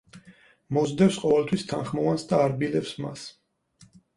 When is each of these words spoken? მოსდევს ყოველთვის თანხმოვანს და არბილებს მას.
მოსდევს 0.77 1.19
ყოველთვის 1.25 1.67
თანხმოვანს 1.73 2.27
და 2.35 2.41
არბილებს 2.49 2.99
მას. 3.07 3.29